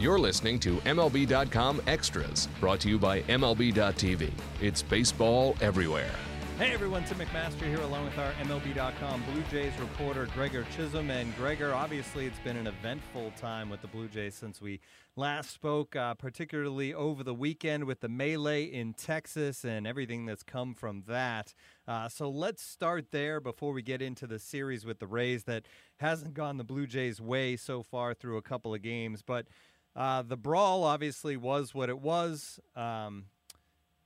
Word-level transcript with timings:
You're 0.00 0.18
listening 0.18 0.58
to 0.60 0.76
MLB.com 0.76 1.82
Extras, 1.86 2.48
brought 2.58 2.80
to 2.80 2.88
you 2.88 2.98
by 2.98 3.20
MLB.tv. 3.20 4.32
It's 4.62 4.80
baseball 4.80 5.54
everywhere. 5.60 6.14
Hey 6.56 6.72
everyone, 6.72 7.04
Tim 7.04 7.18
McMaster 7.18 7.62
here 7.62 7.80
along 7.80 8.04
with 8.04 8.18
our 8.18 8.32
MLB.com 8.32 9.22
Blue 9.30 9.42
Jays 9.50 9.72
reporter 9.78 10.26
Gregor 10.34 10.66
Chisholm. 10.74 11.10
And 11.10 11.36
Gregor, 11.36 11.74
obviously 11.74 12.24
it's 12.24 12.38
been 12.38 12.56
an 12.56 12.66
eventful 12.66 13.32
time 13.36 13.68
with 13.68 13.82
the 13.82 13.88
Blue 13.88 14.08
Jays 14.08 14.34
since 14.34 14.60
we 14.60 14.80
last 15.16 15.50
spoke, 15.50 15.94
uh, 15.96 16.14
particularly 16.14 16.94
over 16.94 17.22
the 17.22 17.34
weekend 17.34 17.84
with 17.84 18.00
the 18.00 18.08
melee 18.08 18.64
in 18.64 18.94
Texas 18.94 19.64
and 19.64 19.86
everything 19.86 20.24
that's 20.24 20.42
come 20.42 20.74
from 20.74 21.04
that. 21.08 21.54
Uh, 21.86 22.08
so 22.08 22.30
let's 22.30 22.62
start 22.62 23.10
there 23.10 23.40
before 23.40 23.72
we 23.72 23.82
get 23.82 24.00
into 24.00 24.26
the 24.26 24.38
series 24.38 24.86
with 24.86 24.98
the 24.98 25.06
Rays 25.06 25.44
that 25.44 25.64
hasn't 25.98 26.34
gone 26.34 26.56
the 26.56 26.64
Blue 26.64 26.86
Jays' 26.86 27.20
way 27.20 27.56
so 27.56 27.82
far 27.82 28.14
through 28.14 28.36
a 28.36 28.42
couple 28.42 28.74
of 28.74 28.82
games. 28.82 29.22
But 29.22 29.46
uh, 29.96 30.22
the 30.22 30.36
brawl 30.36 30.84
obviously 30.84 31.36
was 31.36 31.74
what 31.74 31.88
it 31.88 31.98
was. 31.98 32.60
Um, 32.76 33.26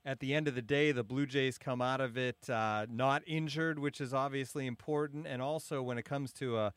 at 0.05 0.19
the 0.19 0.33
end 0.35 0.47
of 0.47 0.53
the 0.53 0.61
day, 0.61 0.91
the 0.91 1.03
Blue 1.03 1.25
Jays 1.25 1.57
come 1.57 1.81
out 1.81 1.99
of 1.99 2.17
it 2.17 2.49
uh, 2.49 2.85
not 2.89 3.23
injured, 3.25 3.79
which 3.79 3.99
is 3.99 4.13
obviously 4.13 4.67
important. 4.67 5.25
And 5.25 5.41
also, 5.41 5.81
when 5.81 5.97
it 5.97 6.05
comes 6.05 6.31
to 6.33 6.57
uh, 6.57 6.69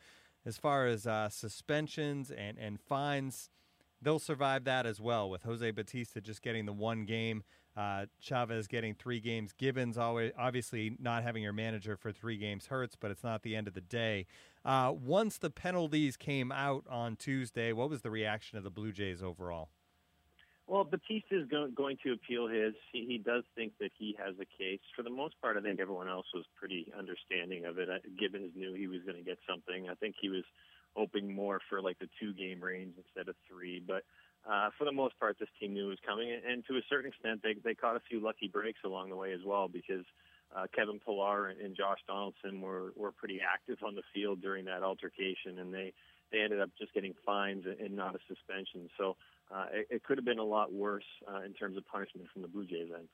as 0.47 0.57
far 0.57 0.87
as 0.87 1.07
uh, 1.07 1.29
suspensions 1.29 2.31
and, 2.31 2.57
and 2.59 2.81
fines, 2.81 3.51
they'll 4.01 4.19
survive 4.19 4.65
that 4.65 4.87
as 4.87 5.01
well. 5.01 5.29
With 5.29 5.43
Jose 5.43 5.71
Bautista 5.71 6.21
just 6.21 6.43
getting 6.43 6.67
the 6.67 6.73
one 6.73 7.05
game, 7.05 7.43
uh, 7.77 8.07
Chavez 8.21 8.67
getting 8.67 8.95
three 8.95 9.21
games. 9.21 9.53
Gibbons 9.53 9.97
always 9.97 10.33
obviously 10.39 10.97
not 10.99 11.23
having 11.23 11.43
your 11.43 11.53
manager 11.53 11.97
for 11.97 12.11
three 12.11 12.37
games 12.37 12.67
hurts, 12.67 12.97
but 12.97 13.11
it's 13.11 13.23
not 13.23 13.43
the 13.43 13.55
end 13.55 13.69
of 13.69 13.75
the 13.75 13.81
day. 13.81 14.27
Uh, 14.65 14.93
once 14.93 15.39
the 15.39 15.51
penalties 15.51 16.17
came 16.17 16.51
out 16.51 16.85
on 16.91 17.17
Tuesday, 17.17 17.73
what 17.73 17.89
was 17.89 18.03
the 18.03 18.11
reaction 18.11 18.59
of 18.59 18.65
the 18.65 18.71
Blue 18.71 18.93
Jays 18.93 19.23
overall? 19.23 19.69
Well, 20.67 20.85
Bautista 20.85 21.41
is 21.41 21.49
go- 21.49 21.71
going 21.75 21.97
to 22.05 22.13
appeal 22.13 22.47
his. 22.47 22.75
He, 22.93 23.07
he 23.07 23.17
does 23.17 23.43
think 23.55 23.73
that 23.81 23.91
he 23.97 24.15
has 24.23 24.35
a 24.35 24.45
case. 24.45 24.81
For 24.95 25.03
the 25.03 25.11
most 25.11 25.41
part, 25.41 25.57
I 25.57 25.63
think 25.63 25.81
everyone 25.81 26.09
else 26.09 26.27
was 26.35 26.45
pretty 26.57 26.93
understanding 26.97 27.65
of 27.65 27.79
it. 27.79 27.89
Gibbons 28.19 28.53
knew 28.55 28.75
he 28.75 28.87
was 28.87 29.01
going 29.07 29.17
to 29.17 29.25
get 29.25 29.39
something. 29.49 29.89
I 29.89 29.95
think 29.95 30.17
he 30.21 30.29
was 30.29 30.45
hoping 30.99 31.33
more 31.33 31.61
for 31.71 31.81
like 31.81 31.99
the 32.01 32.09
two 32.21 32.35
game 32.35 32.61
range 32.61 32.95
instead 32.97 33.29
of 33.29 33.37
three. 33.49 33.81
But 33.87 34.03
uh, 34.49 34.71
for 34.77 34.85
the 34.85 34.93
most 34.93 35.19
part, 35.21 35.39
this 35.39 35.49
team 35.61 35.75
knew 35.75 35.89
was 35.89 35.99
coming, 36.05 36.29
and 36.31 36.67
to 36.67 36.75
a 36.75 36.81
certain 36.91 37.09
extent, 37.11 37.41
they 37.43 37.55
they 37.63 37.75
caught 37.75 37.97
a 37.97 38.03
few 38.09 38.21
lucky 38.21 38.49
breaks 38.49 38.81
along 38.85 39.11
the 39.11 39.17
way 39.17 39.33
as 39.33 39.41
well 39.47 39.69
because 39.69 40.05
uh, 40.57 40.67
Kevin 40.75 40.99
Pillar 40.99 41.49
and, 41.49 41.77
Josh 41.77 41.99
Donaldson 42.07 42.61
were 42.61 42.93
were 42.97 43.13
pretty 43.13 43.41
active 43.41 43.79
on 43.87 43.95
the 43.95 44.03
field 44.13 44.43
during 44.43 44.65
that 44.65 44.83
altercation, 44.83 45.59
and 45.61 45.73
they 45.73 45.93
they 46.33 46.41
ended 46.41 46.61
up 46.61 46.71
just 46.79 46.93
getting 46.93 47.15
fines 47.25 47.65
and 47.67 47.95
not 47.95 48.15
a 48.15 48.19
suspension. 48.27 48.91
So 48.99 49.17
uh, 49.55 49.67
it, 49.73 49.87
it, 49.91 50.05
could 50.05 50.19
have 50.19 50.27
been 50.27 50.39
a 50.39 50.45
lot 50.45 50.73
worse 50.73 51.09
uh, 51.27 51.41
in 51.41 51.55
terms 51.55 51.77
of 51.79 51.87
punishment 51.87 52.29
from 52.33 52.43
the 52.43 52.49
Blue 52.49 52.67
Jays 52.67 52.89
end. 52.95 53.09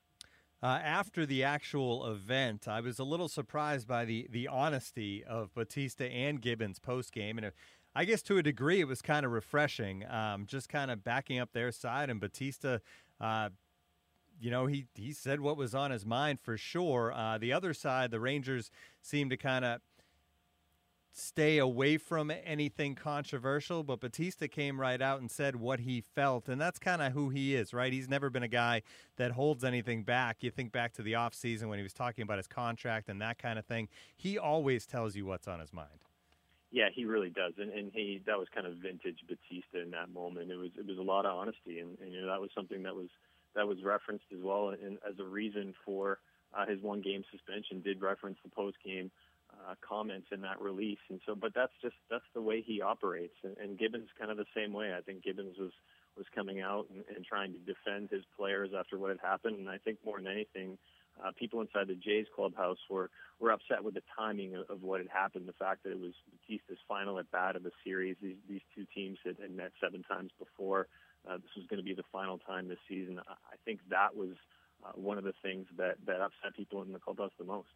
Uh, 0.65 0.81
after 0.83 1.27
the 1.27 1.45
actual 1.45 2.07
event, 2.07 2.67
I 2.67 2.81
was 2.81 2.99
a 2.99 3.05
little 3.05 3.29
surprised 3.29 3.87
by 3.87 4.07
the 4.07 4.27
the 4.31 4.49
honesty 4.49 5.23
of 5.23 5.53
Bautista 5.53 6.07
and 6.07 6.41
Gibbons 6.41 6.79
post 6.79 7.13
game, 7.13 7.37
and 7.37 7.53
I 7.95 8.07
guess 8.07 8.23
to 8.23 8.39
a 8.39 8.43
degree 8.43 8.81
it 8.81 8.89
was 8.89 9.03
kind 9.03 9.27
of 9.27 9.33
refreshing, 9.33 10.07
um, 10.09 10.47
just 10.47 10.71
kind 10.71 10.91
of 10.91 11.05
backing 11.05 11.39
up 11.39 11.53
their 11.53 11.71
side. 11.71 12.09
And 12.09 12.19
Bautista, 12.19 12.81
uh, 13.21 13.51
you 14.41 14.51
know, 14.51 14.65
he 14.65 14.87
he 14.95 15.13
said 15.13 15.41
what 15.41 15.59
was 15.59 15.75
on 15.75 15.91
his 15.91 16.07
mind 16.07 16.41
for 16.41 16.57
sure. 16.57 17.13
Uh, 17.13 17.37
the 17.37 17.53
other 17.53 17.75
side, 17.75 18.11
the 18.11 18.19
Rangers 18.19 18.71
seemed 19.03 19.33
to 19.33 19.37
kind 19.37 19.67
of 19.67 19.83
stay 21.17 21.59
away 21.59 21.97
from 21.97 22.33
anything 22.45 22.97
controversial, 22.97 23.85
but 23.85 24.01
Bautista 24.01 24.49
came 24.49 24.81
right 24.81 25.01
out 25.01 25.21
and 25.21 25.31
said 25.31 25.57
what 25.57 25.81
he 25.81 26.01
felt, 26.01 26.49
and 26.49 26.61
that's 26.61 26.79
kind 26.79 27.01
of 27.01 27.13
who 27.13 27.29
he 27.29 27.55
is, 27.55 27.73
right? 27.73 27.93
He's 27.93 28.09
never 28.09 28.31
been 28.31 28.43
a 28.43 28.49
guy 28.49 28.83
that 29.17 29.31
holds 29.31 29.63
anything 29.63 30.03
back. 30.03 30.39
You 30.41 30.51
think 30.51 30.73
back 30.73 30.93
to 30.95 31.03
the 31.03 31.13
offseason 31.13 31.69
when 31.69 31.79
he 31.79 31.85
was 31.85 31.93
talking 31.93 32.23
about 32.23 32.39
his 32.39 32.49
contract 32.49 33.09
and 33.09 33.21
that 33.23 33.39
kind 33.39 33.59
of 33.59 33.65
thing. 33.65 33.89
He 34.17 34.39
always 34.39 34.87
tells 34.87 35.15
you 35.15 35.25
what's 35.25 35.47
on 35.47 35.61
his 35.61 35.73
mind. 35.73 35.89
Yeah, 36.73 36.89
he 36.93 37.05
really 37.05 37.31
does, 37.31 37.53
and, 37.59 37.71
and 37.71 37.93
he 37.95 38.21
that 38.27 38.37
was 38.37 38.49
kind 38.53 38.67
of 38.67 38.75
vintage 38.75 39.21
Bautista 39.29 39.81
in 39.81 39.93
that 39.93 40.13
moment. 40.13 40.51
It 40.51 40.57
was 40.57 40.71
it 40.77 40.85
was 40.85 40.99
a 40.99 41.03
lot 41.03 41.25
of 41.25 41.37
honesty, 41.37 41.79
and, 41.79 41.97
and 42.01 42.13
you 42.13 42.21
know 42.21 42.27
that 42.27 42.41
was 42.41 42.51
something 42.53 42.83
that 42.83 42.97
was 42.97 43.07
that 43.55 43.69
was 43.69 43.79
referenced 43.85 44.25
as 44.37 44.41
well, 44.43 44.71
and 44.71 44.99
as 45.09 45.21
a 45.21 45.25
reason 45.25 45.73
for 45.85 46.19
uh, 46.53 46.67
his 46.67 46.81
one 46.83 47.01
game 47.01 47.23
suspension. 47.31 47.81
Did 47.81 48.01
reference 48.03 48.39
the 48.43 48.51
post 48.51 48.77
game 48.85 49.13
uh, 49.69 49.75
comments 49.87 50.29
in 50.33 50.41
that 50.43 50.61
release. 50.61 50.99
And 51.09 51.21
so, 51.27 51.35
but 51.35 51.53
that's 51.55 51.73
just 51.83 51.97
that's 52.11 52.25
the 52.35 52.43
way 52.43 52.63
he 52.63 52.81
operates. 52.81 53.35
And, 53.43 53.57
and 53.59 53.79
Gibbons 53.79 54.09
kind 54.19 54.31
of 54.31 54.37
the 54.37 54.47
same 54.55 54.73
way. 54.73 54.95
I 54.97 55.01
think 55.01 55.23
Gibbons 55.23 55.57
was 55.59 55.73
was 56.17 56.27
coming 56.35 56.61
out 56.61 56.87
and, 56.93 57.05
and 57.15 57.25
trying 57.25 57.53
to 57.53 57.59
defend 57.59 58.11
his 58.11 58.23
players 58.37 58.71
after 58.77 58.99
what 58.99 59.11
had 59.11 59.21
happened. 59.21 59.59
And 59.59 59.69
I 59.69 59.79
think 59.79 59.99
more 60.05 60.19
than 60.19 60.29
anything, 60.31 60.79
uh, 61.23 61.31
people 61.39 61.61
inside 61.61 61.89
the 61.89 61.95
Jays 61.95 62.27
clubhouse 62.35 62.79
were 62.91 63.11
were 63.41 63.51
upset 63.51 63.83
with 63.83 63.95
the 63.95 64.03
timing 64.17 64.55
of, 64.57 64.69
of 64.71 64.83
what 64.83 65.01
had 65.01 65.09
happened. 65.09 65.49
The 65.49 65.53
fact 65.53 65.85
that 65.85 65.93
it 65.93 66.01
was 66.01 66.13
Bautista's 66.31 66.79
final 66.89 67.19
at 67.19 67.31
bat 67.31 67.57
of 67.57 67.63
the 67.63 67.73
series. 67.85 68.17
These 68.23 68.37
these 68.49 68.63
two 68.75 68.87
teams 68.95 69.19
had, 69.25 69.37
had 69.41 69.51
met 69.51 69.73
seven 69.81 70.03
times 70.03 70.31
before. 70.39 70.89
Uh, 71.29 71.37
this 71.37 71.57
was 71.57 71.67
going 71.69 71.79
to 71.79 71.85
be 71.85 71.95
the 71.95 72.05
final 72.13 72.39
time 72.39 72.69
this 72.69 72.79
season. 72.89 73.19
I, 73.19 73.33
I 73.33 73.57
think 73.65 73.81
that 73.91 74.15
was 74.15 74.37
uh, 74.85 74.93
one 74.95 75.19
of 75.19 75.25
the 75.25 75.35
things 75.43 75.67
that 75.79 75.97
that 76.07 76.21
upset 76.21 76.57
people 76.57 76.83
in 76.83 76.93
the 76.93 76.99
clubhouse 76.99 77.33
the 77.39 77.45
most. 77.45 77.69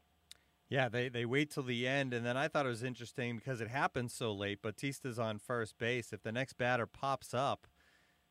Yeah, 0.69 0.91
they, 0.91 1.09
they 1.09 1.25
wait 1.25 1.51
till 1.51 1.63
the 1.63 1.89
end, 1.89 2.13
and 2.13 2.27
then 2.27 2.37
I 2.37 2.49
thought 2.49 2.67
it 2.67 2.71
was 2.71 2.83
interesting 2.83 3.37
because 3.37 3.61
it 3.63 3.69
happens 3.69 4.13
so 4.13 4.33
late. 4.33 4.61
Bautista's 4.61 5.19
on 5.19 5.39
first 5.39 5.79
base. 5.79 6.13
If 6.13 6.23
the 6.23 6.33
next 6.33 6.59
batter 6.59 6.87
pops 6.87 7.33
up, 7.33 7.67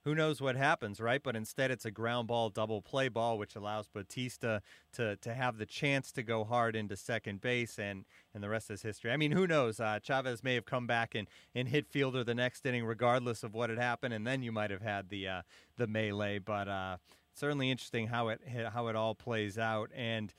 who 0.08 0.16
knows 0.16 0.40
what 0.40 0.56
happens, 0.56 1.02
right? 1.02 1.22
But 1.22 1.36
instead, 1.36 1.70
it's 1.70 1.84
a 1.84 1.92
ground 1.92 2.28
ball, 2.28 2.50
double 2.50 2.82
play 2.82 3.10
ball, 3.10 3.38
which 3.38 3.56
allows 3.56 3.90
Bautista 3.90 4.62
to 4.94 5.18
to 5.18 5.34
have 5.34 5.58
the 5.58 5.66
chance 5.66 6.14
to 6.14 6.24
go 6.24 6.46
hard 6.46 6.76
into 6.78 6.96
second 6.96 7.42
base, 7.42 7.78
and 7.78 8.06
and 8.34 8.42
the 8.42 8.50
rest 8.50 8.72
is 8.72 8.84
history. 8.84 9.12
I 9.12 9.18
mean, 9.18 9.32
who 9.32 9.48
knows? 9.48 9.80
Uh, 9.82 10.00
Chavez 10.00 10.44
may 10.44 10.54
have 10.54 10.66
come 10.66 10.88
back 10.88 11.14
and, 11.14 11.28
and 11.54 11.68
hit 11.68 11.88
Fielder 11.90 12.24
the 12.24 12.36
next 12.36 12.66
inning, 12.66 12.86
regardless 12.86 13.44
of 13.44 13.54
what 13.54 13.70
had 13.70 13.80
happened, 13.80 14.14
and 14.14 14.26
then 14.26 14.44
you 14.44 14.52
might 14.54 14.72
have 14.72 14.82
had 14.82 15.10
the 15.10 15.28
uh, 15.28 15.42
the 15.76 15.88
melee. 15.88 16.40
But 16.40 16.70
uh, 16.70 16.98
certainly 17.34 17.70
interesting 17.70 18.08
how 18.08 18.30
it 18.30 18.42
how 18.74 18.88
it 18.88 18.96
all 18.96 19.14
plays 19.14 19.58
out, 19.58 19.90
and 19.94 20.34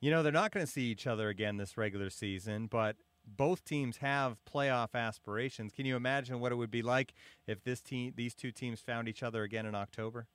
you 0.00 0.10
know, 0.10 0.22
they're 0.22 0.32
not 0.32 0.52
going 0.52 0.64
to 0.64 0.70
see 0.70 0.84
each 0.84 1.06
other 1.06 1.28
again 1.28 1.56
this 1.56 1.76
regular 1.76 2.10
season, 2.10 2.66
but 2.66 2.96
both 3.26 3.64
teams 3.64 3.98
have 3.98 4.38
playoff 4.50 4.94
aspirations. 4.94 5.72
Can 5.72 5.86
you 5.86 5.96
imagine 5.96 6.40
what 6.40 6.52
it 6.52 6.56
would 6.56 6.70
be 6.70 6.82
like 6.82 7.12
if 7.46 7.62
this 7.62 7.80
team, 7.80 8.14
these 8.16 8.34
two 8.34 8.50
teams, 8.50 8.80
found 8.80 9.08
each 9.08 9.22
other 9.22 9.42
again 9.42 9.66
in 9.66 9.74
October? 9.74 10.26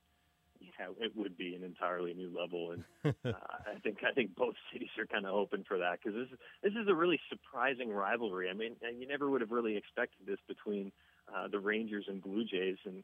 Yeah, 0.60 0.88
it 1.00 1.16
would 1.16 1.38
be 1.38 1.54
an 1.54 1.64
entirely 1.64 2.14
new 2.14 2.34
level, 2.36 2.72
and 2.72 2.84
uh, 3.26 3.32
I 3.68 3.80
think 3.84 3.98
I 4.10 4.14
think 4.14 4.36
both 4.36 4.56
cities 4.74 4.90
are 4.98 5.06
kind 5.06 5.26
of 5.26 5.34
hoping 5.34 5.64
for 5.68 5.78
that 5.78 6.00
because 6.02 6.18
this 6.18 6.32
is 6.32 6.40
this 6.64 6.74
is 6.82 6.88
a 6.88 6.96
really 6.96 7.20
surprising 7.30 7.90
rivalry. 7.90 8.50
I 8.50 8.54
mean, 8.54 8.76
you 8.98 9.08
never 9.08 9.30
would 9.30 9.42
have 9.42 9.52
really 9.52 9.76
expected 9.76 10.26
this 10.26 10.40
between 10.48 10.92
uh, 11.34 11.50
the 11.50 11.60
Rangers 11.60 12.06
and 12.08 12.22
Blue 12.22 12.46
Jays, 12.46 12.78
and 12.86 13.04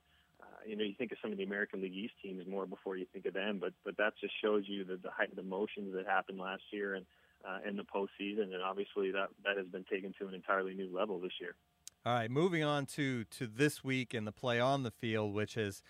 you 0.67 0.75
know, 0.75 0.83
you 0.83 0.93
think 0.97 1.11
of 1.11 1.17
some 1.21 1.31
of 1.31 1.37
the 1.37 1.43
American 1.43 1.81
League 1.81 1.93
East 1.93 2.13
teams 2.21 2.45
more 2.47 2.65
before 2.65 2.97
you 2.97 3.05
think 3.11 3.25
of 3.25 3.33
them, 3.33 3.59
but 3.59 3.73
but 3.83 3.97
that 3.97 4.13
just 4.19 4.33
shows 4.41 4.63
you 4.67 4.83
the, 4.83 4.97
the 4.97 5.11
height 5.11 5.29
of 5.29 5.35
the 5.35 5.41
emotions 5.41 5.93
that 5.95 6.05
happened 6.05 6.39
last 6.39 6.63
year, 6.71 6.95
and 6.95 7.05
uh, 7.47 7.67
in 7.67 7.75
the 7.75 7.83
postseason, 7.83 8.53
and 8.53 8.61
obviously 8.63 9.11
that 9.11 9.29
that 9.43 9.57
has 9.57 9.67
been 9.67 9.85
taken 9.91 10.13
to 10.19 10.27
an 10.27 10.33
entirely 10.33 10.73
new 10.73 10.89
level 10.95 11.19
this 11.19 11.33
year. 11.39 11.55
All 12.05 12.13
right, 12.13 12.31
moving 12.31 12.63
on 12.63 12.85
to 12.87 13.23
to 13.25 13.47
this 13.47 13.83
week 13.83 14.13
and 14.13 14.25
the 14.25 14.31
play 14.31 14.59
on 14.59 14.83
the 14.83 14.91
field, 14.91 15.33
which 15.33 15.55
has 15.55 15.83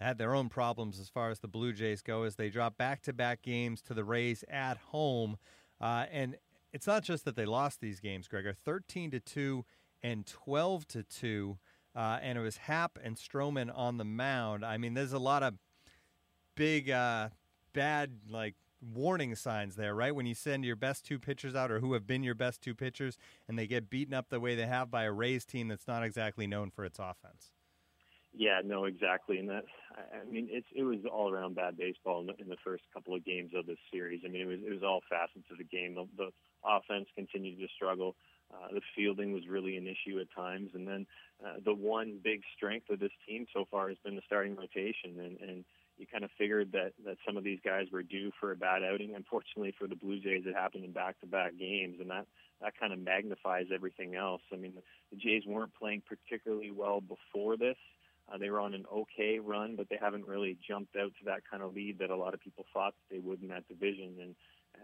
had 0.00 0.18
their 0.18 0.34
own 0.34 0.48
problems 0.48 1.00
as 1.00 1.08
far 1.08 1.30
as 1.30 1.40
the 1.40 1.48
Blue 1.48 1.72
Jays 1.72 2.02
go, 2.02 2.24
as 2.24 2.36
they 2.36 2.50
drop 2.50 2.76
back 2.76 3.02
to 3.02 3.12
back 3.12 3.42
games 3.42 3.80
to 3.82 3.94
the 3.94 4.04
Rays 4.04 4.44
at 4.48 4.76
home, 4.76 5.38
uh, 5.80 6.06
and 6.12 6.36
it's 6.72 6.86
not 6.86 7.02
just 7.02 7.24
that 7.24 7.36
they 7.36 7.46
lost 7.46 7.80
these 7.80 8.00
games, 8.00 8.28
Gregor, 8.28 8.52
thirteen 8.52 9.10
to 9.10 9.20
two 9.20 9.64
and 10.02 10.26
twelve 10.26 10.86
to 10.88 11.02
two. 11.02 11.58
Uh, 11.96 12.18
and 12.20 12.36
it 12.36 12.42
was 12.42 12.58
Happ 12.58 12.98
and 13.02 13.16
Stroman 13.16 13.70
on 13.74 13.96
the 13.96 14.04
mound. 14.04 14.64
I 14.64 14.76
mean, 14.76 14.94
there's 14.94 15.14
a 15.14 15.18
lot 15.18 15.42
of 15.42 15.54
big, 16.54 16.90
uh, 16.90 17.30
bad, 17.72 18.10
like 18.28 18.54
warning 18.94 19.34
signs 19.34 19.76
there, 19.76 19.94
right? 19.94 20.14
When 20.14 20.26
you 20.26 20.34
send 20.34 20.64
your 20.64 20.76
best 20.76 21.04
two 21.04 21.18
pitchers 21.18 21.54
out 21.54 21.70
or 21.70 21.80
who 21.80 21.94
have 21.94 22.06
been 22.06 22.22
your 22.22 22.34
best 22.34 22.60
two 22.60 22.74
pitchers 22.74 23.16
and 23.48 23.58
they 23.58 23.66
get 23.66 23.90
beaten 23.90 24.14
up 24.14 24.28
the 24.28 24.40
way 24.40 24.54
they 24.54 24.66
have 24.66 24.90
by 24.90 25.04
a 25.04 25.12
Rays 25.12 25.44
team 25.44 25.68
that's 25.68 25.88
not 25.88 26.02
exactly 26.02 26.46
known 26.46 26.70
for 26.70 26.84
its 26.84 26.98
offense. 26.98 27.52
Yeah, 28.38 28.60
no, 28.62 28.84
exactly, 28.84 29.38
and 29.38 29.48
that 29.48 29.64
I 29.96 30.30
mean 30.30 30.48
it's 30.50 30.66
it 30.74 30.82
was 30.82 30.98
all 31.10 31.32
around 31.32 31.54
bad 31.56 31.78
baseball 31.78 32.20
in 32.20 32.26
the, 32.26 32.34
in 32.38 32.50
the 32.50 32.56
first 32.62 32.82
couple 32.92 33.14
of 33.14 33.24
games 33.24 33.52
of 33.56 33.64
this 33.64 33.78
series. 33.90 34.20
I 34.26 34.28
mean 34.28 34.42
it 34.42 34.46
was 34.46 34.58
it 34.66 34.70
was 34.70 34.82
all 34.82 35.00
facets 35.08 35.46
of 35.50 35.56
the 35.56 35.64
game. 35.64 35.94
The, 35.94 36.06
the 36.18 36.30
offense 36.66 37.06
continued 37.14 37.58
to 37.60 37.68
struggle. 37.74 38.16
Uh, 38.52 38.74
the 38.74 38.80
fielding 38.94 39.32
was 39.32 39.48
really 39.48 39.76
an 39.76 39.86
issue 39.86 40.20
at 40.20 40.28
times, 40.34 40.70
and 40.74 40.86
then 40.86 41.06
uh, 41.44 41.54
the 41.64 41.74
one 41.74 42.18
big 42.22 42.42
strength 42.56 42.88
of 42.90 43.00
this 43.00 43.10
team 43.26 43.46
so 43.52 43.66
far 43.70 43.88
has 43.88 43.98
been 44.04 44.14
the 44.14 44.22
starting 44.26 44.54
rotation, 44.54 45.18
and 45.18 45.40
and 45.40 45.64
you 45.98 46.06
kind 46.06 46.24
of 46.24 46.30
figured 46.38 46.70
that 46.72 46.92
that 47.04 47.16
some 47.26 47.36
of 47.36 47.42
these 47.42 47.58
guys 47.64 47.86
were 47.90 48.02
due 48.02 48.30
for 48.38 48.52
a 48.52 48.56
bad 48.56 48.82
outing. 48.84 49.14
Unfortunately 49.16 49.74
for 49.76 49.88
the 49.88 49.96
Blue 49.96 50.20
Jays, 50.20 50.44
it 50.46 50.54
happened 50.54 50.84
in 50.84 50.92
back-to-back 50.92 51.58
games, 51.58 51.96
and 52.00 52.10
that 52.10 52.26
that 52.62 52.78
kind 52.78 52.92
of 52.92 53.00
magnifies 53.00 53.66
everything 53.74 54.14
else. 54.14 54.42
I 54.52 54.56
mean, 54.56 54.74
the, 54.76 54.82
the 55.10 55.16
Jays 55.16 55.42
weren't 55.44 55.74
playing 55.74 56.02
particularly 56.06 56.70
well 56.70 57.00
before 57.00 57.56
this. 57.56 57.76
Uh, 58.32 58.38
they 58.38 58.50
were 58.50 58.60
on 58.60 58.74
an 58.74 58.84
okay 58.92 59.38
run, 59.40 59.76
but 59.76 59.88
they 59.88 59.98
haven't 60.00 60.26
really 60.26 60.56
jumped 60.66 60.96
out 60.96 61.12
to 61.18 61.24
that 61.26 61.42
kind 61.48 61.62
of 61.62 61.74
lead 61.74 61.98
that 61.98 62.10
a 62.10 62.16
lot 62.16 62.34
of 62.34 62.40
people 62.40 62.64
thought 62.72 62.94
they 63.10 63.18
would 63.18 63.42
in 63.42 63.48
that 63.48 63.68
division. 63.68 64.14
And, 64.20 64.34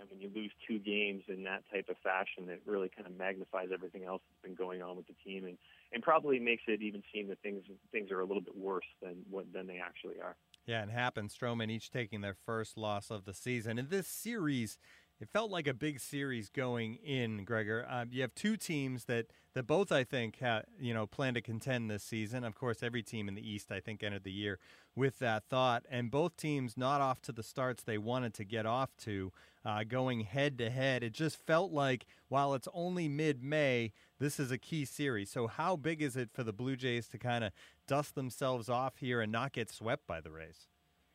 and 0.01 0.11
when 0.11 0.21
you 0.21 0.31
lose 0.35 0.51
two 0.67 0.79
games 0.79 1.23
in 1.29 1.45
that 1.45 1.63
type 1.73 1.89
of 1.89 1.97
fashion, 2.03 2.49
it 2.49 2.63
really 2.67 2.91
kind 2.95 3.07
of 3.07 3.17
magnifies 3.17 3.69
everything 3.73 4.05
else 4.05 4.23
that's 4.29 4.43
been 4.43 4.55
going 4.55 4.83
on 4.83 4.97
with 4.97 5.07
the 5.07 5.15
team, 5.25 5.45
and 5.45 5.59
and 5.93 6.03
probably 6.03 6.39
makes 6.39 6.63
it 6.67 6.83
even 6.83 7.03
seem 7.13 7.29
that 7.29 7.41
things 7.43 7.65
things 7.91 8.11
are 8.11 8.21
a 8.21 8.25
little 8.25 8.43
bit 8.43 8.57
worse 8.57 8.87
than 9.03 9.17
what 9.31 9.53
than 9.53 9.67
they 9.67 9.79
actually 9.79 10.21
are. 10.23 10.37
Yeah, 10.67 10.83
and 10.83 10.91
Happ 10.91 11.17
and 11.17 11.29
Stroman 11.29 11.71
each 11.71 11.91
taking 11.91 12.21
their 12.21 12.37
first 12.47 12.77
loss 12.77 13.11
of 13.11 13.25
the 13.25 13.35
season. 13.35 13.79
In 13.79 13.89
this 13.89 14.07
series, 14.07 14.79
it 15.23 15.29
felt 15.29 15.53
like 15.53 15.69
a 15.69 15.75
big 15.75 16.01
series 16.01 16.49
going 16.49 16.97
in, 16.97 17.45
Gregor. 17.45 17.87
Uh, 17.89 18.07
you 18.11 18.23
have 18.23 18.35
two 18.35 18.57
teams 18.57 19.05
that, 19.05 19.27
that 19.55 19.69
both, 19.69 19.93
I 19.93 20.03
think, 20.03 20.41
ha- 20.41 20.63
you 20.81 20.93
know, 20.93 21.07
plan 21.07 21.35
to 21.35 21.41
contend 21.41 21.89
this 21.89 22.03
season. 22.03 22.43
Of 22.43 22.57
course, 22.57 22.83
every 22.83 23.05
team 23.05 23.29
in 23.29 23.37
the 23.37 23.49
East, 23.49 23.71
I 23.71 23.79
think, 23.79 24.03
entered 24.03 24.25
the 24.25 24.33
year 24.33 24.59
with 24.97 25.21
that 25.21 25.45
thought. 25.49 25.85
And 25.89 26.11
both 26.11 26.37
teams 26.37 26.77
not 26.77 27.01
off 27.01 27.23
to 27.23 27.33
the 27.33 27.45
starts 27.45 27.85
they 27.85 27.99
wanted 27.99 28.35
to 28.35 28.45
get 28.45 28.67
off 28.67 28.97
to, 29.03 29.31
uh, 29.65 29.85
going 29.85 30.23
head 30.23 30.59
to 30.59 30.71
head. 30.71 31.05
It 31.05 31.13
just 31.13 31.37
felt 31.37 31.71
like, 31.71 32.05
while 32.27 32.53
it's 32.53 32.69
only 32.75 33.07
mid 33.07 33.45
May, 33.45 33.93
this 34.19 34.41
is 34.41 34.51
a 34.51 34.59
key 34.59 34.85
series. 34.85 35.31
So, 35.31 35.47
how 35.47 35.77
big 35.77 36.03
is 36.03 36.17
it 36.17 36.31
for 36.33 36.43
the 36.43 36.53
Blue 36.53 36.75
Jays 36.75 37.07
to 37.11 37.19
kind 37.19 37.45
of 37.45 37.53
dust 37.87 38.17
themselves 38.17 38.69
off 38.69 38.97
here 38.97 39.21
and 39.21 39.31
not 39.31 39.53
get 39.53 39.71
swept 39.71 40.05
by 40.09 40.21
the 40.21 40.33
Rays? 40.33 40.67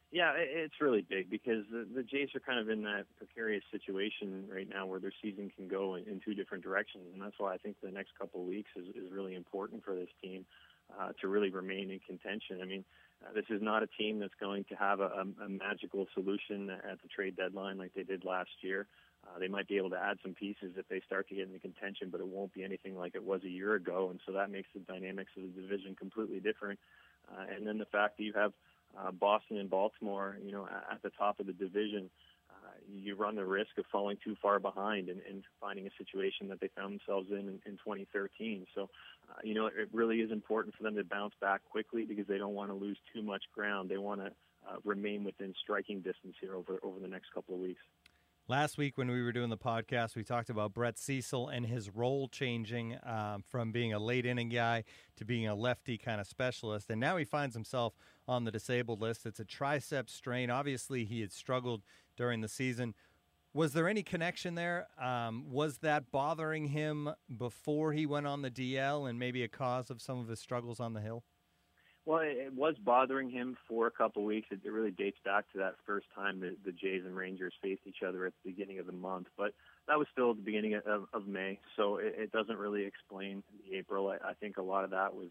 Yeah, 0.09 0.31
it's 0.37 0.79
really 0.79 1.01
big 1.01 1.29
because 1.29 1.65
the, 1.69 1.85
the 1.93 2.01
Jays 2.01 2.29
are 2.33 2.39
kind 2.39 2.59
of 2.59 2.69
in 2.69 2.83
that 2.83 3.05
precarious 3.17 3.63
situation 3.69 4.45
right 4.49 4.67
now 4.67 4.85
where 4.85 5.01
their 5.01 5.11
season 5.21 5.51
can 5.53 5.67
go 5.67 5.95
in, 5.95 6.05
in 6.07 6.21
two 6.23 6.33
different 6.33 6.63
directions, 6.63 7.03
and 7.13 7.21
that's 7.21 7.35
why 7.37 7.53
I 7.53 7.57
think 7.57 7.75
the 7.83 7.91
next 7.91 8.17
couple 8.17 8.39
of 8.41 8.47
weeks 8.47 8.69
is, 8.77 8.87
is 8.95 9.11
really 9.11 9.35
important 9.35 9.83
for 9.83 9.95
this 9.95 10.07
team 10.23 10.45
uh, 10.97 11.11
to 11.19 11.27
really 11.27 11.49
remain 11.49 11.91
in 11.91 11.99
contention. 11.99 12.61
I 12.61 12.65
mean, 12.65 12.85
uh, 13.21 13.33
this 13.33 13.43
is 13.49 13.61
not 13.61 13.83
a 13.83 13.87
team 13.87 14.19
that's 14.19 14.33
going 14.39 14.63
to 14.69 14.75
have 14.75 15.01
a, 15.01 15.09
a, 15.09 15.45
a 15.45 15.49
magical 15.49 16.07
solution 16.13 16.69
at 16.69 17.01
the 17.01 17.09
trade 17.13 17.35
deadline 17.35 17.77
like 17.77 17.93
they 17.93 18.03
did 18.03 18.23
last 18.23 18.51
year. 18.61 18.87
Uh, 19.27 19.39
they 19.39 19.49
might 19.49 19.67
be 19.67 19.75
able 19.75 19.89
to 19.89 19.99
add 19.99 20.17
some 20.23 20.33
pieces 20.33 20.71
if 20.77 20.87
they 20.87 21.01
start 21.05 21.27
to 21.27 21.35
get 21.35 21.47
into 21.47 21.59
contention, 21.59 22.07
but 22.09 22.21
it 22.21 22.27
won't 22.27 22.53
be 22.53 22.63
anything 22.63 22.95
like 22.95 23.13
it 23.13 23.23
was 23.23 23.43
a 23.43 23.49
year 23.49 23.73
ago, 23.73 24.07
and 24.09 24.21
so 24.25 24.31
that 24.31 24.49
makes 24.49 24.69
the 24.73 24.79
dynamics 24.79 25.31
of 25.35 25.43
the 25.43 25.61
division 25.61 25.95
completely 25.95 26.39
different. 26.39 26.79
Uh, 27.29 27.43
and 27.53 27.67
then 27.67 27.77
the 27.77 27.85
fact 27.85 28.15
that 28.15 28.23
you 28.23 28.31
have 28.33 28.53
uh, 28.97 29.11
Boston 29.11 29.57
and 29.57 29.69
Baltimore, 29.69 30.37
you 30.43 30.51
know, 30.51 30.67
at 30.91 31.01
the 31.03 31.11
top 31.11 31.39
of 31.39 31.45
the 31.45 31.53
division, 31.53 32.09
uh, 32.49 32.53
you 32.89 33.15
run 33.15 33.35
the 33.35 33.45
risk 33.45 33.77
of 33.77 33.85
falling 33.91 34.17
too 34.23 34.35
far 34.41 34.59
behind 34.59 35.09
and, 35.09 35.21
and 35.29 35.43
finding 35.59 35.87
a 35.87 35.89
situation 35.97 36.47
that 36.49 36.59
they 36.59 36.69
found 36.75 36.93
themselves 36.93 37.27
in 37.31 37.39
in, 37.39 37.59
in 37.65 37.73
2013. 37.73 38.65
So, 38.73 38.89
uh, 39.29 39.33
you 39.43 39.53
know, 39.53 39.67
it 39.67 39.89
really 39.91 40.17
is 40.17 40.31
important 40.31 40.75
for 40.75 40.83
them 40.83 40.95
to 40.95 41.03
bounce 41.03 41.33
back 41.39 41.61
quickly 41.69 42.05
because 42.05 42.27
they 42.27 42.37
don't 42.37 42.55
want 42.55 42.69
to 42.71 42.75
lose 42.75 42.97
too 43.13 43.21
much 43.21 43.43
ground. 43.53 43.89
They 43.89 43.97
want 43.97 44.21
to 44.21 44.27
uh, 44.27 44.77
remain 44.83 45.23
within 45.23 45.53
striking 45.61 46.01
distance 46.01 46.35
here 46.39 46.55
over 46.55 46.79
over 46.83 46.99
the 46.99 47.07
next 47.07 47.33
couple 47.33 47.55
of 47.55 47.61
weeks. 47.61 47.81
Last 48.49 48.77
week, 48.77 48.97
when 48.97 49.11
we 49.11 49.21
were 49.21 49.33
doing 49.33 49.49
the 49.49 49.57
podcast, 49.57 50.15
we 50.15 50.23
talked 50.23 50.49
about 50.49 50.73
Brett 50.73 50.97
Cecil 50.97 51.49
and 51.49 51.65
his 51.65 51.89
role 51.89 52.29
changing 52.29 52.97
um, 53.03 53.43
from 53.49 53.73
being 53.73 53.91
a 53.91 53.99
late 53.99 54.25
inning 54.25 54.47
guy 54.47 54.85
to 55.17 55.25
being 55.25 55.49
a 55.49 55.53
lefty 55.53 55.97
kind 55.97 56.21
of 56.21 56.27
specialist. 56.27 56.89
And 56.89 56.97
now 56.97 57.17
he 57.17 57.25
finds 57.25 57.53
himself 57.53 57.93
on 58.25 58.45
the 58.45 58.51
disabled 58.51 59.01
list. 59.01 59.25
It's 59.25 59.41
a 59.41 59.43
tricep 59.43 60.09
strain. 60.09 60.49
Obviously, 60.49 61.03
he 61.03 61.19
had 61.19 61.33
struggled 61.33 61.81
during 62.15 62.39
the 62.39 62.47
season. 62.47 62.95
Was 63.53 63.73
there 63.73 63.89
any 63.89 64.01
connection 64.01 64.55
there? 64.55 64.87
Um, 64.97 65.51
was 65.51 65.79
that 65.79 66.09
bothering 66.09 66.67
him 66.67 67.09
before 67.37 67.91
he 67.91 68.05
went 68.05 68.27
on 68.27 68.43
the 68.43 68.51
DL 68.51 69.09
and 69.09 69.19
maybe 69.19 69.43
a 69.43 69.49
cause 69.49 69.89
of 69.89 70.01
some 70.01 70.19
of 70.19 70.29
his 70.29 70.39
struggles 70.39 70.79
on 70.79 70.93
the 70.93 71.01
hill? 71.01 71.25
Well, 72.07 72.21
it, 72.23 72.53
was 72.55 72.75
bothering 72.85 73.29
him 73.29 73.57
for 73.67 73.85
a 73.85 73.91
couple 73.91 74.21
of 74.21 74.27
weeks. 74.27 74.47
It, 74.49 74.61
really 74.71 74.91
dates 74.91 75.17
back 75.25 75.43
to 75.51 75.57
that 75.57 75.75
first 75.85 76.05
time 76.15 76.39
that 76.39 76.55
the 76.63 76.71
Jays 76.71 77.01
and 77.05 77.13
Rangers 77.13 77.51
faced 77.61 77.81
each 77.85 78.01
other 78.01 78.25
at 78.25 78.31
the 78.41 78.51
beginning 78.51 78.79
of 78.79 78.85
the 78.85 78.93
month. 78.93 79.27
But 79.37 79.53
that 79.89 79.97
was 79.97 80.07
still 80.13 80.33
the 80.33 80.41
beginning 80.41 80.75
of, 80.75 81.07
of 81.11 81.27
May, 81.27 81.59
so 81.75 81.97
it, 81.97 82.15
it 82.17 82.31
doesn't 82.31 82.57
really 82.57 82.85
explain 82.85 83.43
the 83.59 83.75
April. 83.77 84.07
I, 84.07 84.29
I 84.29 84.33
think 84.39 84.55
a 84.55 84.61
lot 84.61 84.85
of 84.85 84.91
that 84.91 85.13
was, 85.13 85.27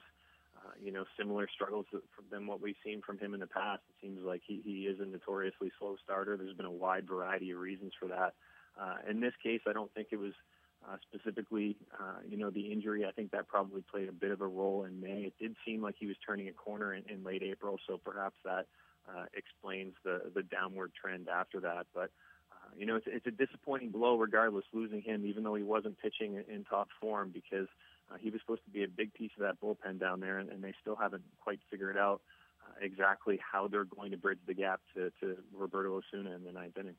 uh, 0.59 0.73
you 0.85 0.93
know, 0.93 1.07
similar 1.19 1.49
struggles 1.55 1.87
than 2.31 2.47
what 2.47 2.61
we've 2.61 2.77
seen 2.85 3.01
from 3.01 3.19
him 3.19 3.33
in 3.33 3.41
the 3.41 3.47
past. 3.47 3.81
It 3.89 4.07
seems 4.07 4.23
like 4.23 4.43
he, 4.47 4.61
he 4.63 4.83
is 4.83 5.01
a 5.01 5.07
notoriously 5.07 5.73
slow 5.79 5.97
starter. 6.05 6.37
There's 6.37 6.59
been 6.59 6.67
a 6.67 6.71
wide 6.71 7.09
variety 7.09 7.53
of 7.53 7.59
reasons 7.59 7.93
for 7.99 8.09
that. 8.09 8.35
Uh, 8.79 8.97
in 9.09 9.21
this 9.21 9.33
case, 9.43 9.63
I 9.67 9.73
don't 9.73 9.93
think 9.95 10.09
it 10.11 10.19
was– 10.19 10.35
uh, 10.89 10.97
specifically, 11.03 11.77
uh, 11.99 12.19
you 12.29 12.37
know, 12.37 12.51
the 12.51 12.73
injury, 12.73 13.05
I 13.05 13.11
think 13.11 13.33
that 13.33 13.49
probably 13.49 13.83
played 13.83 14.09
a 14.09 14.13
bit 14.13 14.31
of 14.31 14.41
a 14.41 14.47
role 14.47 14.85
in 14.85 15.01
May. 15.01 15.23
It 15.23 15.35
did 15.41 15.57
seem 15.65 15.83
like 15.83 15.97
he 15.99 16.07
was 16.07 16.17
turning 16.25 16.49
a 16.49 16.53
corner 16.53 16.95
in, 16.95 17.03
in 17.09 17.25
late 17.25 17.43
April, 17.43 17.79
so 17.87 17.99
perhaps 18.05 18.37
that 18.45 18.67
uh, 19.09 19.25
explains 19.35 19.95
the 20.05 20.31
the 20.35 20.43
downward 20.43 20.93
trend 21.01 21.29
after 21.29 21.61
that. 21.61 21.87
But 21.95 22.11
uh, 22.53 22.71
you 22.77 22.87
know, 22.87 22.97
it's, 22.97 23.07
it's 23.09 23.27
a 23.27 23.31
disappointing 23.31 23.91
blow, 23.91 24.17
regardless, 24.17 24.65
losing 24.73 25.03
him, 25.03 25.27
even 25.27 25.43
though 25.43 25.55
he 25.55 25.63
wasn't 25.63 25.99
pitching 25.99 26.43
in, 26.49 26.65
top 26.65 26.89
form, 27.01 27.31
because 27.33 27.69
uh, 28.13 28.17
he 28.21 28.31
was 28.31 28.41
supposed 28.41 28.65
to 28.65 28.71
be 28.71 28.85
a 28.85 28.89
big 28.89 29.13
piece 29.15 29.31
of 29.39 29.43
that 29.43 29.61
bullpen 29.61 29.99
down 29.99 30.21
there, 30.21 30.39
and, 30.39 30.51
and 30.51 30.63
they 30.63 30.75
still 30.81 30.97
haven't 30.97 31.23
quite 31.41 31.61
figured 31.71 31.97
out 31.97 32.21
uh, 32.63 32.73
exactly 32.81 33.41
how 33.41 33.67
they're 33.69 33.85
going 33.85 34.11
to 34.13 34.17
bridge 34.17 34.39
the 34.47 34.55
gap 34.55 34.81
to, 34.95 35.11
to 35.21 35.37
Roberto 35.53 36.01
Osuna 36.01 36.35
in 36.35 36.45
the 36.45 36.53
ninth 36.53 36.79
inning. 36.79 36.97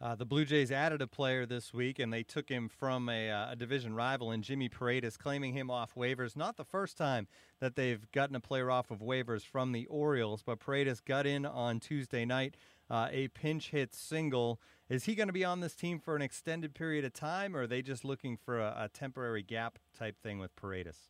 Uh, 0.00 0.14
the 0.14 0.24
Blue 0.24 0.44
Jays 0.44 0.70
added 0.70 1.02
a 1.02 1.08
player 1.08 1.44
this 1.44 1.74
week, 1.74 1.98
and 1.98 2.12
they 2.12 2.22
took 2.22 2.48
him 2.48 2.68
from 2.68 3.08
a, 3.08 3.30
uh, 3.30 3.50
a, 3.50 3.56
division 3.56 3.94
rival 3.94 4.30
in 4.30 4.42
Jimmy 4.42 4.68
Paredes, 4.68 5.16
claiming 5.16 5.54
him 5.54 5.72
off 5.72 5.96
waivers. 5.96 6.36
Not 6.36 6.56
the 6.56 6.64
first 6.64 6.96
time 6.96 7.26
that 7.58 7.74
they've 7.74 8.08
gotten 8.12 8.36
a 8.36 8.40
player 8.40 8.70
off 8.70 8.92
of 8.92 9.00
waivers 9.00 9.42
from 9.42 9.72
the 9.72 9.86
Orioles, 9.86 10.44
but 10.44 10.60
Paredes 10.60 11.00
got 11.00 11.26
in 11.26 11.44
on 11.44 11.80
Tuesday 11.80 12.24
night, 12.24 12.56
uh, 12.88 13.08
a 13.10 13.26
pinch 13.28 13.70
hit 13.70 13.92
single. 13.92 14.60
Is 14.88 15.04
he 15.04 15.16
going 15.16 15.26
to 15.26 15.32
be 15.32 15.44
on 15.44 15.58
this 15.60 15.74
team 15.74 15.98
for 15.98 16.14
an 16.14 16.22
extended 16.22 16.74
period 16.74 17.04
of 17.04 17.12
time, 17.12 17.56
or 17.56 17.62
are 17.62 17.66
they 17.66 17.82
just 17.82 18.04
looking 18.04 18.36
for 18.36 18.60
a, 18.60 18.74
a 18.78 18.88
temporary 18.88 19.42
gap 19.42 19.80
type 19.98 20.16
thing 20.22 20.38
with 20.38 20.54
Paredes? 20.54 21.08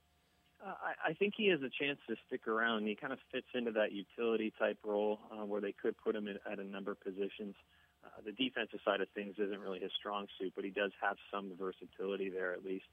Uh, 0.64 0.73
I, 1.07 1.12
think 1.12 1.35
he 1.37 1.49
has 1.49 1.61
a 1.61 1.71
chance 1.71 1.99
to 2.09 2.16
stick 2.26 2.49
around. 2.49 2.87
He 2.87 2.97
kind 2.97 3.12
of 3.12 3.21
fits 3.30 3.47
into 3.54 3.71
that 3.73 3.92
utility 3.92 4.52
type 4.59 4.78
role 4.85 5.21
uh, 5.30 5.45
where 5.45 5.61
they 5.61 5.73
could 5.73 5.97
put 5.99 6.16
him 6.16 6.26
in, 6.26 6.38
at 6.50 6.59
a 6.59 6.64
number 6.64 6.90
of 6.90 7.00
positions. 7.00 7.54
Uh, 8.17 8.23
the 8.25 8.33
defensive 8.33 8.81
side 8.85 9.00
of 9.00 9.09
things 9.15 9.35
isn't 9.38 9.61
really 9.61 9.81
his 9.81 9.93
strong 9.99 10.27
suit, 10.38 10.53
but 10.55 10.65
he 10.65 10.71
does 10.71 10.93
have 11.00 11.17
some 11.33 11.53
versatility 11.59 12.29
there 12.31 12.53
at 12.53 12.65
least. 12.65 12.87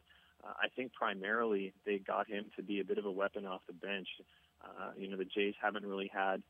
Uh, 0.43 0.53
I 0.61 0.67
think 0.75 0.93
primarily 0.93 1.73
they 1.85 1.97
got 1.97 2.27
him 2.27 2.45
to 2.55 2.63
be 2.63 2.79
a 2.79 2.83
bit 2.83 2.97
of 2.97 3.05
a 3.05 3.11
weapon 3.11 3.45
off 3.45 3.61
the 3.67 3.73
bench. 3.73 4.07
Uh, 4.63 4.91
you 4.97 5.09
know, 5.09 5.17
the 5.17 5.25
Jays 5.25 5.55
haven't 5.61 5.85
really 5.85 6.11
had 6.13 6.41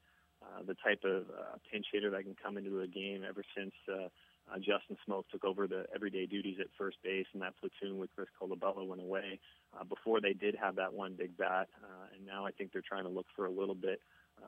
uh, 0.41 0.63
the 0.65 0.75
type 0.75 1.03
of 1.03 1.24
uh, 1.29 1.57
pinch 1.72 1.86
hitter 1.91 2.10
that 2.12 2.24
can 2.24 2.36
come 2.41 2.57
into 2.57 2.81
a 2.81 2.88
game 2.88 3.24
ever 3.27 3.43
since 3.55 3.74
uh, 3.89 4.10
uh, 4.51 4.57
Justin 4.57 4.98
Smoak 5.07 5.24
took 5.31 5.43
over 5.43 5.67
the 5.67 5.86
everyday 5.93 6.25
duties 6.25 6.57
at 6.60 6.67
first 6.77 6.98
base, 7.03 7.25
and 7.34 7.41
that 7.41 7.53
platoon 7.60 7.98
with 7.98 8.10
Chris 8.15 8.27
Colabello 8.39 8.86
went 8.86 9.01
away. 9.01 9.39
Uh, 9.77 9.84
before 9.84 10.22
they 10.22 10.34
did 10.34 10.55
have 10.55 10.75
that 10.75 10.93
one 10.93 11.15
big 11.17 11.36
bat, 11.38 11.67
uh, 11.84 12.15
and 12.15 12.25
now 12.25 12.45
I 12.45 12.51
think 12.51 12.72
they're 12.72 12.84
trying 12.88 13.03
to 13.03 13.10
look 13.10 13.25
for 13.36 13.45
a 13.45 13.51
little 13.51 13.75
bit 13.75 14.00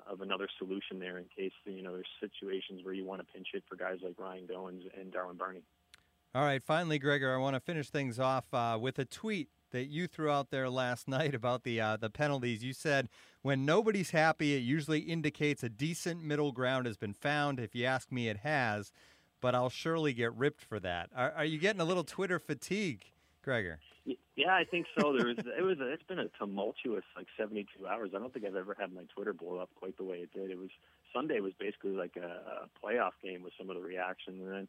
of 0.09 0.21
another 0.21 0.47
solution 0.57 0.99
there 0.99 1.17
in 1.17 1.25
case 1.35 1.51
you 1.65 1.81
know 1.81 1.93
there's 1.93 2.07
situations 2.19 2.83
where 2.83 2.93
you 2.93 3.05
want 3.05 3.25
to 3.25 3.33
pinch 3.33 3.47
hit 3.53 3.63
for 3.67 3.75
guys 3.75 3.97
like 4.01 4.15
Ryan 4.17 4.47
Goins 4.47 4.83
and 4.99 5.11
Darwin 5.11 5.37
Barney. 5.37 5.63
All 6.35 6.43
right, 6.43 6.61
finally, 6.61 6.99
Gregor, 6.99 7.33
I 7.33 7.37
want 7.37 7.55
to 7.55 7.59
finish 7.59 7.89
things 7.89 8.19
off 8.19 8.45
uh, 8.53 8.77
with 8.79 8.99
a 8.99 9.05
tweet 9.05 9.49
that 9.71 9.85
you 9.85 10.07
threw 10.07 10.29
out 10.29 10.49
there 10.49 10.69
last 10.69 11.07
night 11.07 11.33
about 11.33 11.63
the 11.63 11.79
uh, 11.81 11.97
the 11.97 12.09
penalties. 12.09 12.63
You 12.63 12.73
said 12.73 13.09
when 13.41 13.65
nobody's 13.65 14.11
happy, 14.11 14.55
it 14.55 14.59
usually 14.59 14.99
indicates 14.99 15.63
a 15.63 15.69
decent 15.69 16.23
middle 16.23 16.51
ground 16.51 16.85
has 16.85 16.97
been 16.97 17.13
found. 17.13 17.59
If 17.59 17.75
you 17.75 17.85
ask 17.85 18.11
me, 18.11 18.29
it 18.29 18.37
has, 18.37 18.91
but 19.41 19.55
I'll 19.55 19.69
surely 19.69 20.13
get 20.13 20.33
ripped 20.33 20.61
for 20.61 20.79
that. 20.79 21.09
Are, 21.15 21.31
are 21.31 21.45
you 21.45 21.57
getting 21.57 21.81
a 21.81 21.85
little 21.85 22.03
Twitter 22.03 22.39
fatigue, 22.39 23.05
Gregor? 23.41 23.79
Yeah, 24.35 24.53
I 24.53 24.63
think 24.63 24.85
so. 24.97 25.11
There 25.11 25.27
was 25.27 25.37
it 25.37 25.63
was 25.63 25.79
a, 25.79 25.91
it's 25.91 26.03
been 26.03 26.19
a 26.19 26.29
tumultuous 26.39 27.03
like 27.15 27.27
72 27.37 27.85
hours. 27.85 28.11
I 28.15 28.19
don't 28.19 28.33
think 28.33 28.45
I've 28.45 28.55
ever 28.55 28.75
had 28.79 28.93
my 28.93 29.03
Twitter 29.13 29.33
blow 29.33 29.57
up 29.57 29.69
quite 29.77 29.97
the 29.97 30.03
way 30.03 30.17
it 30.17 30.31
did. 30.33 30.49
It 30.49 30.57
was 30.57 30.69
Sunday 31.13 31.41
was 31.41 31.53
basically 31.59 31.91
like 31.91 32.15
a, 32.15 32.65
a 32.65 32.69
playoff 32.81 33.11
game 33.21 33.43
with 33.43 33.53
some 33.57 33.69
of 33.69 33.75
the 33.75 33.81
reaction, 33.81 34.39
and 34.39 34.51
then 34.51 34.67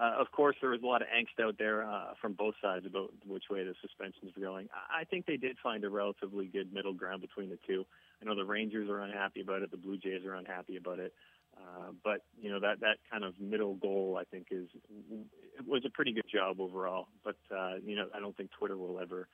uh, 0.00 0.14
of 0.18 0.30
course, 0.32 0.56
there 0.60 0.70
was 0.70 0.80
a 0.82 0.86
lot 0.86 1.02
of 1.02 1.08
angst 1.08 1.42
out 1.44 1.56
there 1.58 1.84
uh, 1.84 2.14
from 2.20 2.32
both 2.32 2.54
sides 2.62 2.86
about 2.86 3.10
which 3.26 3.44
way 3.50 3.64
the 3.64 3.74
suspensions 3.82 4.32
were 4.36 4.42
going. 4.42 4.68
I 4.72 5.04
think 5.04 5.26
they 5.26 5.36
did 5.36 5.56
find 5.62 5.84
a 5.84 5.90
relatively 5.90 6.46
good 6.46 6.72
middle 6.72 6.94
ground 6.94 7.20
between 7.20 7.50
the 7.50 7.58
two. 7.66 7.84
I 8.20 8.24
know 8.24 8.34
the 8.34 8.44
Rangers 8.44 8.88
are 8.88 9.00
unhappy 9.00 9.40
about 9.40 9.62
it, 9.62 9.70
the 9.70 9.76
Blue 9.76 9.98
Jays 9.98 10.24
are 10.24 10.34
unhappy 10.34 10.76
about 10.76 10.98
it, 11.00 11.12
uh, 11.60 11.90
but 12.02 12.22
you 12.40 12.50
know 12.50 12.60
that 12.60 12.80
that 12.80 12.98
kind 13.10 13.24
of 13.24 13.38
middle 13.40 13.74
goal, 13.74 14.18
I 14.20 14.24
think, 14.24 14.48
is 14.50 14.68
it 15.58 15.66
was 15.66 15.84
a 15.84 15.90
pretty 15.90 16.12
good 16.12 16.28
job 16.32 16.60
overall. 16.60 17.08
But 17.24 17.36
uh, 17.54 17.74
you 17.84 17.96
know, 17.96 18.06
I 18.14 18.20
don't 18.20 18.36
think 18.36 18.50
Twitter 18.50 18.76
will 18.76 19.00
ever 19.00 19.28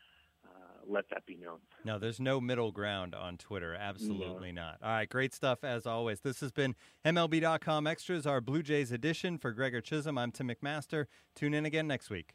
let 0.89 1.09
that 1.11 1.27
be 1.27 1.37
known. 1.37 1.59
No, 1.85 1.99
there's 1.99 2.21
no 2.21 2.41
middle 2.41 2.73
ground 2.73 3.15
on 3.15 3.37
Twitter. 3.37 3.75
Absolutely 3.75 4.53
no. 4.53 4.63
not. 4.63 4.79
All 4.83 4.91
right, 4.91 5.09
great 5.09 5.35
stuff 5.35 5.65
as 5.65 5.87
always. 5.87 6.21
This 6.21 6.41
has 6.41 6.53
been 6.53 6.75
MLB.com 7.05 7.87
Extras, 7.87 8.27
our 8.27 8.41
Blue 8.41 8.63
Jays 8.63 8.93
edition. 8.93 9.39
For 9.39 9.53
Gregor 9.53 9.81
Chisholm, 9.81 10.19
I'm 10.19 10.31
Tim 10.31 10.49
McMaster. 10.49 11.07
Tune 11.35 11.55
in 11.55 11.67
again 11.67 11.87
next 11.87 12.11
week. 12.11 12.35